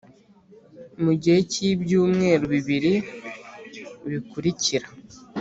Mu 1.03 1.11
gihe 1.21 1.39
cy 1.51 1.59
ibyumweru 1.71 2.43
bibiri 2.53 2.93
bikurikira 4.09 4.87